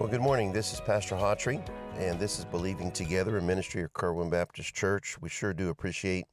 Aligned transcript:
Well, 0.00 0.08
good 0.08 0.22
morning. 0.22 0.50
This 0.50 0.72
is 0.72 0.80
Pastor 0.80 1.14
Hawtrey, 1.14 1.62
and 1.98 2.18
this 2.18 2.38
is 2.38 2.46
Believing 2.46 2.90
Together, 2.90 3.36
a 3.36 3.42
ministry 3.42 3.82
of 3.82 3.92
Kerwin 3.92 4.30
Baptist 4.30 4.74
Church. 4.74 5.20
We 5.20 5.28
sure 5.28 5.52
do 5.52 5.68
appreciate 5.68 6.24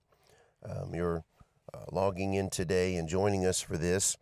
um, 0.63 0.95
your 0.95 1.25
uh, 1.73 1.79
logging 1.91 2.35
in 2.35 2.49
today 2.49 2.95
and 2.95 3.09
joining 3.09 3.45
us 3.45 3.59
for 3.59 3.77
this. 3.77 4.15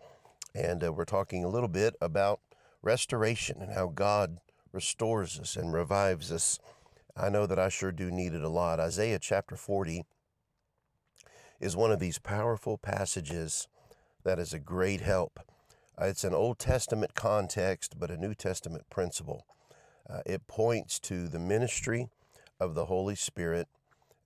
And 0.55 0.83
uh, 0.83 0.91
we're 0.91 1.05
talking 1.05 1.43
a 1.43 1.47
little 1.47 1.69
bit 1.69 1.95
about 2.01 2.39
restoration 2.81 3.61
and 3.61 3.71
how 3.71 3.89
God 3.89 4.39
restores 4.71 5.39
us 5.39 5.55
and 5.55 5.71
revives 5.71 6.31
us. 6.31 6.57
I 7.15 7.29
know 7.29 7.45
that 7.45 7.59
I 7.59 7.69
sure 7.69 7.91
do 7.91 8.09
need 8.09 8.33
it 8.33 8.41
a 8.41 8.49
lot. 8.49 8.79
Isaiah 8.79 9.19
chapter 9.19 9.55
40 9.55 10.05
is 11.59 11.75
one 11.75 11.91
of 11.91 11.99
these 11.99 12.17
powerful 12.17 12.79
passages 12.79 13.67
that 14.23 14.39
is 14.39 14.53
a 14.53 14.59
great 14.59 15.01
help. 15.01 15.39
Uh, 15.99 16.05
it's 16.05 16.23
an 16.23 16.33
Old 16.33 16.59
Testament 16.59 17.15
context, 17.15 17.99
but 17.99 18.11
a 18.11 18.17
New 18.17 18.33
Testament 18.33 18.89
principle. 18.89 19.45
Uh, 20.09 20.21
it 20.25 20.47
points 20.47 20.99
to 20.99 21.27
the 21.27 21.39
ministry 21.39 22.09
of 22.59 22.75
the 22.75 22.85
Holy 22.85 23.15
Spirit 23.15 23.67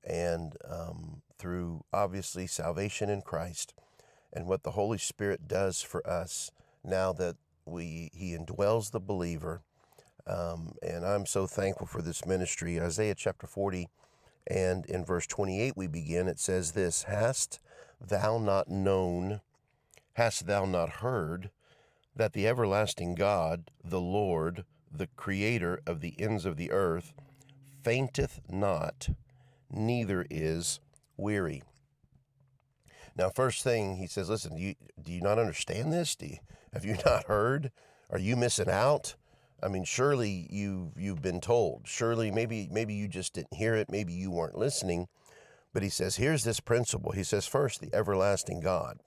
and 0.04 0.56
um, 0.68 1.22
through 1.38 1.84
obviously 1.94 2.48
salvation 2.48 3.10
in 3.10 3.22
Christ 3.22 3.74
and 4.34 4.48
what 4.48 4.64
the 4.64 4.72
Holy 4.72 4.98
Spirit 4.98 5.48
does 5.48 5.82
for 5.82 6.06
us 6.08 6.52
now 6.84 7.14
that 7.14 7.36
we 7.66 8.10
He 8.14 8.36
indwells 8.36 8.92
the 8.92 9.00
believer. 9.00 9.62
Um, 10.28 10.74
and 10.82 11.06
I'm 11.06 11.26
so 11.26 11.48
thankful 11.48 11.88
for 11.88 12.02
this 12.02 12.26
ministry. 12.26 12.80
Isaiah 12.80 13.16
chapter 13.16 13.48
40 13.48 13.90
and 14.48 14.86
in 14.86 15.06
verse 15.06 15.28
28 15.28 15.74
we 15.76 15.88
begin. 15.88 16.28
It 16.28 16.40
says 16.40 16.72
this 16.72 17.04
Hast 17.04 17.60
thou 18.02 18.38
not 18.38 18.70
known, 18.70 19.42
hast 20.14 20.48
thou 20.48 20.66
not 20.66 20.90
heard, 20.90 21.50
that 22.20 22.34
the 22.34 22.46
everlasting 22.46 23.16
God, 23.16 23.72
the 23.82 24.02
Lord, 24.02 24.66
the 24.92 25.08
Creator 25.16 25.80
of 25.88 26.02
the 26.02 26.20
ends 26.20 26.46
of 26.46 26.58
the 26.58 26.70
earth, 26.70 27.14
fainteth 27.82 28.42
not, 28.50 29.08
neither 29.72 30.26
is 30.30 30.82
weary. 31.16 31.64
Now, 33.16 33.30
first 33.30 33.64
thing 33.64 33.96
he 33.96 34.06
says, 34.06 34.30
listen, 34.30 34.58
do 34.58 34.62
you, 34.62 34.76
do 35.02 35.14
you 35.14 35.22
not 35.22 35.40
understand 35.40 35.94
this? 35.94 36.14
Do 36.18 36.26
you, 36.28 36.38
have 36.74 36.84
you 36.84 36.98
not 37.06 37.24
heard? 37.24 37.72
Are 38.10 38.20
you 38.20 38.36
missing 38.36 38.70
out? 38.70 39.16
I 39.64 39.70
mean, 39.70 39.86
surely 39.86 40.48
you've 40.50 40.98
you've 40.98 41.22
been 41.22 41.40
told. 41.40 41.84
Surely, 41.86 42.32
maybe 42.32 42.68
maybe 42.70 42.94
you 42.94 43.08
just 43.08 43.34
didn't 43.34 43.54
hear 43.54 43.76
it. 43.76 43.90
Maybe 43.90 44.14
you 44.14 44.32
weren't 44.32 44.58
listening. 44.58 45.08
But 45.74 45.84
he 45.84 45.90
says, 45.90 46.16
here's 46.16 46.44
this 46.44 46.60
principle. 46.60 47.12
He 47.12 47.24
says, 47.24 47.46
first, 47.46 47.80
the 47.80 47.94
everlasting 47.94 48.60
God, 48.60 49.00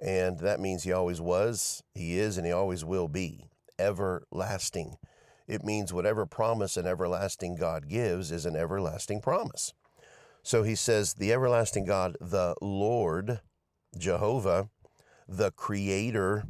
and 0.00 0.38
that 0.40 0.60
means 0.60 0.82
he 0.82 0.92
always 0.92 1.20
was, 1.20 1.82
he 1.94 2.18
is, 2.18 2.36
and 2.36 2.46
he 2.46 2.52
always 2.52 2.84
will 2.84 3.08
be 3.08 3.48
everlasting. 3.78 4.96
It 5.46 5.64
means 5.64 5.92
whatever 5.92 6.26
promise 6.26 6.76
an 6.76 6.86
everlasting 6.86 7.56
God 7.56 7.88
gives 7.88 8.30
is 8.32 8.46
an 8.46 8.56
everlasting 8.56 9.20
promise. 9.20 9.74
So 10.42 10.62
he 10.62 10.74
says, 10.74 11.14
the 11.14 11.32
everlasting 11.32 11.84
God, 11.84 12.16
the 12.20 12.54
Lord, 12.60 13.40
Jehovah, 13.96 14.68
the 15.28 15.50
creator 15.52 16.44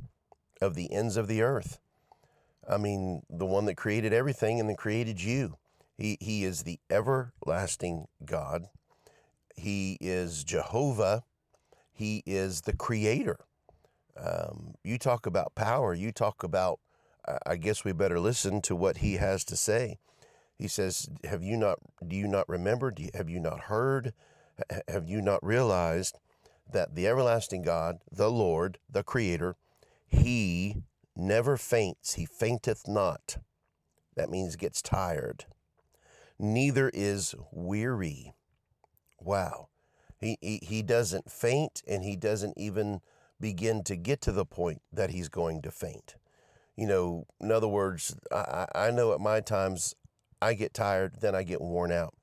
of 0.61 0.75
the 0.75 0.93
ends 0.93 1.17
of 1.17 1.29
the 1.29 1.43
earth. 1.43 1.79
I 2.69 2.77
mean, 2.79 3.23
the 3.29 3.47
one 3.47 3.67
that 3.67 3.77
created 3.77 4.13
everything 4.13 4.59
and 4.59 4.69
then 4.69 4.77
created 4.77 5.23
you. 5.23 5.57
He, 5.97 6.17
he 6.21 6.45
is 6.45 6.63
the 6.63 6.81
everlasting 6.91 8.07
God. 8.25 8.69
He 9.55 9.97
is 10.01 10.43
Jehovah. 10.43 11.23
He 11.95 12.23
is 12.27 12.63
the 12.63 12.77
creator. 12.77 13.39
Um, 14.17 14.75
you 14.83 14.99
talk 14.99 15.27
about 15.27 15.55
power. 15.55 15.95
You 15.95 16.13
talk 16.13 16.43
about, 16.43 16.81
I 17.47 17.57
guess 17.57 17.85
we 17.85 17.93
better 17.93 18.19
listen 18.19 18.61
to 18.63 18.77
what 18.77 18.99
he 18.99 19.15
has 19.15 19.45
to 19.45 19.57
say. 19.57 19.99
He 20.59 20.69
says, 20.69 21.09
Have 21.25 21.43
you 21.43 21.57
not, 21.57 21.79
do 22.07 22.17
you 22.17 22.27
not 22.27 22.49
remember? 22.49 22.93
You, 22.97 23.11
have 23.15 23.31
you 23.31 23.41
not 23.41 23.61
heard? 23.61 24.13
Have 24.89 25.09
you 25.09 25.23
not 25.23 25.45
realized 25.45 26.19
that 26.71 26.95
the 26.95 27.07
everlasting 27.07 27.63
God, 27.63 27.99
the 28.11 28.31
Lord, 28.31 28.79
the 28.91 29.03
creator, 29.03 29.57
he 30.07 30.83
never 31.17 31.57
faints, 31.57 32.15
he 32.15 32.27
fainteth 32.27 32.89
not. 32.89 33.39
That 34.17 34.31
means 34.31 34.57
gets 34.57 34.83
tired. 34.83 35.47
Neither 36.39 36.91
is 36.93 37.35
weary. 37.53 38.35
Wow. 39.21 39.69
He, 40.25 40.39
he, 40.41 40.59
he 40.63 40.83
doesn't 40.83 41.31
faint 41.31 41.83
and 41.87 42.03
he 42.03 42.17
doesn't 42.17 42.57
even 42.57 43.01
begin 43.39 43.85
to 43.85 43.95
get 43.95 44.21
to 44.23 44.33
the 44.33 44.47
point 44.47 44.81
that 44.91 45.11
he's 45.11 45.29
going 45.29 45.61
to 45.63 45.71
faint. 45.71 46.15
You 46.77 46.87
know, 46.87 47.27
in 47.41 47.53
other 47.53 47.69
words, 47.69 48.17
I, 48.33 48.67
I 48.75 48.91
know 48.91 49.13
at 49.13 49.21
my 49.21 49.41
times 49.41 49.95
I 50.41 50.55
get 50.55 50.73
tired, 50.73 51.17
then 51.21 51.35
I 51.35 51.43
get 51.43 51.61
worn 51.61 51.93
out. 51.93 52.15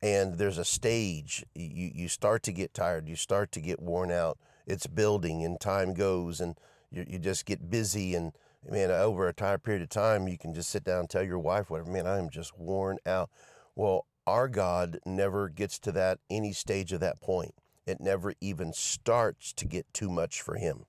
And 0.00 0.38
there's 0.38 0.58
a 0.58 0.64
stage, 0.64 1.44
you, 1.54 1.90
you 1.92 2.08
start 2.08 2.42
to 2.44 2.52
get 2.52 2.72
tired, 2.72 3.08
you 3.08 3.16
start 3.16 3.50
to 3.52 3.60
get 3.60 3.80
worn 3.80 4.12
out. 4.12 4.38
It's 4.66 4.86
building 4.86 5.44
and 5.44 5.60
time 5.60 5.92
goes 5.92 6.40
and 6.40 6.56
you, 6.90 7.04
you 7.08 7.18
just 7.18 7.46
get 7.46 7.68
busy 7.68 8.14
and 8.14 8.32
man, 8.68 8.90
over 8.90 9.26
a 9.26 9.34
time 9.34 9.58
period 9.58 9.82
of 9.82 9.88
time, 9.88 10.28
you 10.28 10.38
can 10.38 10.54
just 10.54 10.70
sit 10.70 10.84
down 10.84 11.00
and 11.00 11.10
tell 11.10 11.22
your 11.24 11.38
wife, 11.38 11.68
whatever, 11.68 11.90
man, 11.90 12.06
I 12.06 12.18
am 12.18 12.30
just 12.30 12.56
worn 12.56 12.98
out. 13.04 13.28
Well, 13.74 14.06
our 14.26 14.48
God 14.48 14.98
never 15.04 15.48
gets 15.48 15.78
to 15.80 15.92
that 15.92 16.18
any 16.30 16.52
stage 16.52 16.92
of 16.92 17.00
that 17.00 17.20
point. 17.20 17.54
It 17.86 18.00
never 18.00 18.32
even 18.40 18.72
starts 18.72 19.52
to 19.54 19.66
get 19.66 19.92
too 19.92 20.08
much 20.08 20.40
for 20.40 20.56
him. 20.56 20.86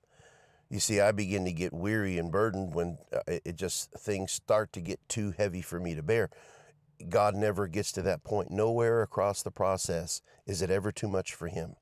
You 0.68 0.80
see, 0.80 1.00
I 1.00 1.12
begin 1.12 1.44
to 1.44 1.52
get 1.52 1.72
weary 1.72 2.18
and 2.18 2.32
burdened 2.32 2.74
when 2.74 2.98
uh, 3.12 3.20
it 3.26 3.56
just 3.56 3.92
things 3.92 4.32
start 4.32 4.72
to 4.72 4.80
get 4.80 4.98
too 5.08 5.32
heavy 5.36 5.62
for 5.62 5.78
me 5.78 5.94
to 5.94 6.02
bear. 6.02 6.30
God 7.08 7.34
never 7.34 7.66
gets 7.66 7.92
to 7.92 8.02
that 8.02 8.24
point. 8.24 8.50
Nowhere 8.50 9.02
across 9.02 9.42
the 9.42 9.50
process 9.50 10.22
is 10.46 10.62
it 10.62 10.70
ever 10.70 10.90
too 10.90 11.08
much 11.08 11.34
for 11.34 11.48
him. 11.48 11.76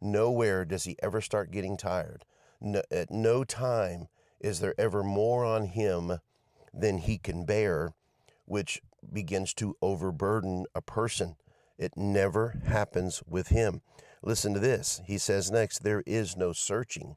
Nowhere 0.00 0.64
does 0.64 0.84
he 0.84 0.96
ever 1.02 1.20
start 1.20 1.50
getting 1.50 1.76
tired. 1.76 2.24
No, 2.60 2.82
at 2.90 3.10
no 3.10 3.44
time 3.44 4.08
is 4.40 4.60
there 4.60 4.74
ever 4.78 5.02
more 5.02 5.44
on 5.44 5.66
him 5.66 6.18
than 6.72 6.98
he 6.98 7.18
can 7.18 7.44
bear, 7.44 7.92
which 8.44 8.80
begins 9.12 9.54
to 9.54 9.76
overburden 9.82 10.66
a 10.74 10.80
person. 10.80 11.36
It 11.78 11.96
never 11.96 12.60
happens 12.66 13.22
with 13.28 13.48
him. 13.48 13.82
Listen 14.22 14.54
to 14.54 14.60
this. 14.60 15.00
He 15.06 15.18
says 15.18 15.50
next, 15.50 15.80
there 15.80 16.02
is 16.06 16.36
no 16.36 16.52
searching 16.52 17.16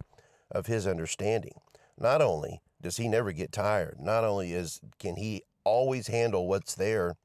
of 0.51 0.65
his 0.65 0.87
understanding. 0.87 1.59
Not 1.97 2.21
only 2.21 2.61
does 2.81 2.97
he 2.97 3.07
never 3.07 3.31
get 3.31 3.51
tired, 3.51 3.97
not 3.99 4.23
only 4.23 4.53
is 4.53 4.81
can 4.99 5.15
he 5.15 5.43
always 5.63 6.07
handle 6.07 6.47
what's 6.47 6.75
there, 6.75 7.15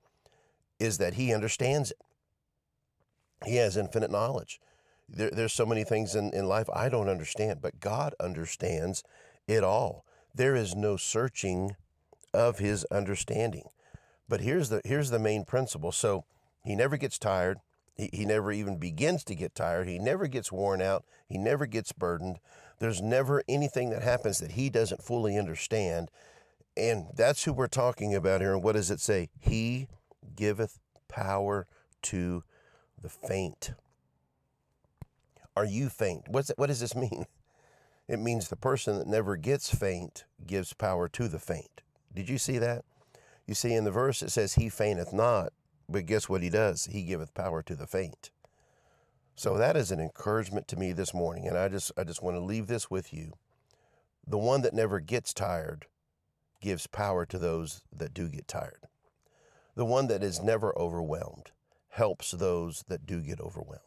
is 0.78 0.98
that 0.98 1.14
he 1.14 1.32
understands 1.32 1.91
it. 1.91 1.98
He 3.44 3.56
has 3.56 3.76
infinite 3.76 4.10
knowledge. 4.10 4.60
There, 5.09 5.30
there's 5.30 5.53
so 5.53 5.66
many 5.66 5.84
things 5.84 6.14
in, 6.14 6.32
in 6.32 6.47
life 6.47 6.69
I 6.72 6.88
don't 6.88 7.09
understand, 7.09 7.60
but 7.60 7.80
God 7.80 8.15
understands 8.21 9.03
it 9.47 9.65
all. 9.65 10.04
There 10.34 10.54
is 10.54 10.74
no 10.74 10.97
searching 10.97 11.77
of 12.33 12.59
his 12.59 12.84
understanding. 12.86 13.68
But 14.30 14.42
here's 14.42 14.68
the 14.68 14.80
here's 14.84 15.10
the 15.10 15.18
main 15.18 15.44
principle. 15.44 15.91
So 15.91 16.24
he 16.65 16.77
never 16.77 16.97
gets 16.97 17.18
tired. 17.18 17.59
He, 17.97 18.09
he 18.12 18.24
never 18.24 18.53
even 18.53 18.77
begins 18.78 19.24
to 19.24 19.34
get 19.34 19.56
tired. 19.56 19.88
He 19.88 19.98
never 19.98 20.28
gets 20.28 20.53
worn 20.53 20.80
out. 20.80 21.04
He 21.28 21.36
never 21.36 21.66
gets 21.66 21.91
burdened. 21.92 22.38
There's 22.78 23.03
never 23.03 23.42
anything 23.48 23.91
that 23.91 24.03
happens 24.03 24.38
that 24.38 24.53
he 24.53 24.71
doesn't 24.71 25.03
fully 25.03 25.36
understand. 25.36 26.12
And 26.77 27.09
that's 27.16 27.42
who 27.42 27.53
we're 27.53 27.66
talking 27.66 28.15
about 28.15 28.41
here. 28.41 28.54
And 28.54 28.62
what 28.62 28.77
does 28.77 28.91
it 28.91 29.00
say? 29.00 29.30
He 29.41 29.88
giveth 30.36 30.78
power 31.09 31.66
to 32.03 32.44
the 33.03 33.09
faint. 33.09 33.72
Are 35.56 35.66
you 35.66 35.88
faint? 35.88 36.28
What's 36.28 36.53
what 36.56 36.68
does 36.68 36.80
this 36.80 36.94
mean? 36.94 37.26
It 38.06 38.21
means 38.21 38.47
the 38.48 38.56
person 38.56 38.97
that 38.98 39.09
never 39.09 39.36
gets 39.36 39.74
faint 39.74 40.24
gives 40.47 40.72
power 40.72 41.09
to 41.09 41.26
the 41.26 41.41
faint. 41.41 41.83
Did 42.15 42.28
you 42.28 42.38
see 42.38 42.59
that? 42.59 42.84
You 43.50 43.56
see, 43.56 43.74
in 43.74 43.82
the 43.82 43.91
verse 43.91 44.22
it 44.22 44.30
says, 44.30 44.54
He 44.54 44.68
fainteth 44.68 45.12
not, 45.12 45.52
but 45.88 46.06
guess 46.06 46.28
what 46.28 46.41
He 46.41 46.50
does? 46.50 46.84
He 46.84 47.02
giveth 47.02 47.34
power 47.34 47.64
to 47.64 47.74
the 47.74 47.88
faint. 47.88 48.30
So 49.34 49.58
that 49.58 49.76
is 49.76 49.91
an 49.91 49.98
encouragement 49.98 50.68
to 50.68 50.76
me 50.76 50.92
this 50.92 51.12
morning. 51.12 51.48
And 51.48 51.58
I 51.58 51.66
just, 51.66 51.91
I 51.97 52.04
just 52.04 52.22
want 52.22 52.36
to 52.36 52.41
leave 52.41 52.68
this 52.68 52.92
with 52.92 53.12
you. 53.12 53.32
The 54.24 54.38
one 54.38 54.62
that 54.62 54.72
never 54.72 55.00
gets 55.00 55.34
tired 55.34 55.86
gives 56.60 56.86
power 56.86 57.26
to 57.26 57.41
those 57.41 57.82
that 57.92 58.14
do 58.14 58.28
get 58.28 58.47
tired. 58.47 58.86
The 59.74 59.84
one 59.84 60.06
that 60.06 60.22
is 60.22 60.41
never 60.41 60.72
overwhelmed 60.78 61.50
helps 61.88 62.30
those 62.30 62.84
that 62.86 63.04
do 63.04 63.20
get 63.20 63.41
overwhelmed. 63.41 63.82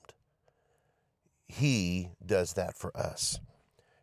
He 1.48 2.10
does 2.25 2.51
that 2.56 2.75
for 2.75 2.92
us. 2.98 3.39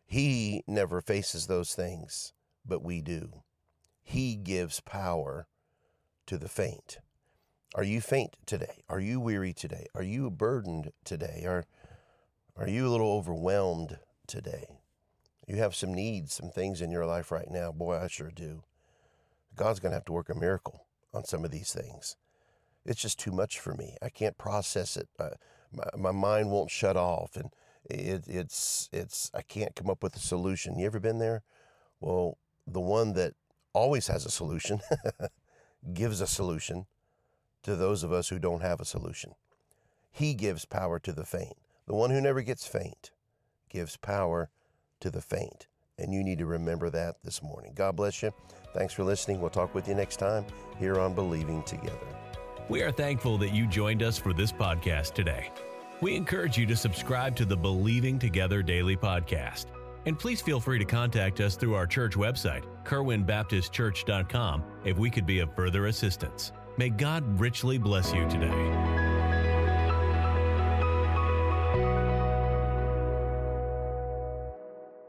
He 0.07 0.63
never 0.65 1.01
faces 1.01 1.45
those 1.45 1.75
things, 1.75 2.33
but 2.65 2.81
we 2.81 3.03
do. 3.03 3.43
He 4.01 4.35
gives 4.35 4.79
power 4.79 5.45
to 6.31 6.37
the 6.37 6.47
faint. 6.47 6.99
Are 7.75 7.83
you 7.83 7.99
faint 7.99 8.37
today? 8.45 8.83
Are 8.87 9.01
you 9.01 9.19
weary 9.19 9.51
today? 9.51 9.87
Are 9.93 10.01
you 10.01 10.31
burdened 10.31 10.93
today? 11.03 11.43
Are, 11.45 11.65
are 12.55 12.69
you 12.69 12.87
a 12.87 12.89
little 12.89 13.11
overwhelmed 13.11 13.99
today? 14.27 14.63
You 15.45 15.57
have 15.57 15.75
some 15.75 15.93
needs, 15.93 16.33
some 16.33 16.49
things 16.49 16.79
in 16.79 16.89
your 16.89 17.05
life 17.05 17.33
right 17.33 17.51
now. 17.51 17.73
Boy, 17.73 17.97
I 17.97 18.07
sure 18.07 18.31
do. 18.33 18.63
God's 19.57 19.81
going 19.81 19.89
to 19.89 19.97
have 19.97 20.05
to 20.05 20.13
work 20.13 20.29
a 20.29 20.33
miracle 20.33 20.85
on 21.13 21.25
some 21.25 21.43
of 21.43 21.51
these 21.51 21.73
things. 21.73 22.15
It's 22.85 23.01
just 23.01 23.19
too 23.19 23.33
much 23.33 23.59
for 23.59 23.73
me. 23.73 23.97
I 24.01 24.07
can't 24.07 24.37
process 24.37 24.95
it. 24.95 25.09
Uh, 25.19 25.31
my, 25.73 25.83
my 25.97 26.11
mind 26.11 26.49
won't 26.49 26.71
shut 26.71 26.95
off, 26.95 27.35
and 27.35 27.49
it, 27.89 28.23
it's 28.29 28.89
it's 28.93 29.29
I 29.33 29.41
can't 29.41 29.75
come 29.75 29.89
up 29.89 30.01
with 30.01 30.15
a 30.15 30.19
solution. 30.19 30.79
You 30.79 30.85
ever 30.85 31.01
been 31.01 31.19
there? 31.19 31.43
Well, 31.99 32.37
the 32.65 32.79
one 32.79 33.11
that 33.15 33.33
always 33.73 34.07
has 34.07 34.25
a 34.25 34.31
solution 34.31 34.79
gives 35.93 36.21
a 36.21 36.27
solution 36.27 36.85
to 37.63 37.75
those 37.75 38.03
of 38.03 38.11
us 38.11 38.29
who 38.29 38.39
don't 38.39 38.61
have 38.61 38.79
a 38.79 38.85
solution. 38.85 39.35
He 40.11 40.33
gives 40.33 40.65
power 40.65 40.99
to 40.99 41.11
the 41.11 41.25
faint. 41.25 41.57
The 41.87 41.95
one 41.95 42.09
who 42.09 42.21
never 42.21 42.41
gets 42.41 42.67
faint 42.67 43.11
gives 43.69 43.97
power 43.97 44.49
to 44.99 45.09
the 45.09 45.21
faint. 45.21 45.67
And 45.97 46.13
you 46.13 46.23
need 46.23 46.39
to 46.39 46.45
remember 46.45 46.89
that 46.89 47.17
this 47.23 47.43
morning. 47.43 47.73
God 47.75 47.95
bless 47.95 48.23
you. 48.23 48.33
Thanks 48.73 48.93
for 48.93 49.03
listening. 49.03 49.39
We'll 49.39 49.49
talk 49.49 49.75
with 49.75 49.87
you 49.87 49.95
next 49.95 50.17
time 50.17 50.45
here 50.79 50.99
on 50.99 51.13
Believing 51.13 51.63
Together. 51.63 51.97
We 52.69 52.81
are 52.83 52.91
thankful 52.91 53.37
that 53.39 53.53
you 53.53 53.67
joined 53.67 54.01
us 54.01 54.17
for 54.17 54.33
this 54.33 54.51
podcast 54.51 55.13
today. 55.13 55.51
We 55.99 56.15
encourage 56.15 56.57
you 56.57 56.65
to 56.67 56.75
subscribe 56.75 57.35
to 57.35 57.45
the 57.45 57.57
Believing 57.57 58.17
Together 58.17 58.63
Daily 58.63 58.95
Podcast. 58.95 59.65
And 60.05 60.17
please 60.17 60.41
feel 60.41 60.59
free 60.59 60.79
to 60.79 60.85
contact 60.85 61.39
us 61.39 61.55
through 61.55 61.75
our 61.75 61.87
church 61.87 62.15
website, 62.15 62.63
kerwinbaptistchurch.com, 62.83 64.63
if 64.83 64.97
we 64.97 65.09
could 65.09 65.25
be 65.25 65.39
of 65.39 65.55
further 65.55 65.87
assistance. 65.87 66.51
May 66.77 66.89
God 66.89 67.39
richly 67.39 67.77
bless 67.77 68.13
you 68.13 68.27
today. 68.29 69.00